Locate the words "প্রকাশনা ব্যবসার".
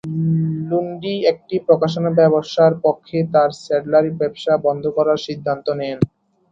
1.67-2.73